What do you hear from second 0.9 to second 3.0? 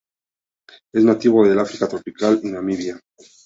Es nativo del África tropical y Namibia.